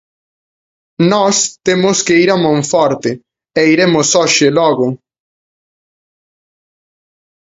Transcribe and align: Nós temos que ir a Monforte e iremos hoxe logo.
Nós 1.11 1.59
temos 1.63 2.01
que 2.05 2.13
ir 2.23 2.29
a 2.31 2.37
Monforte 2.45 3.11
e 3.59 3.61
iremos 3.73 4.07
hoxe 4.19 4.47
logo. 4.49 4.85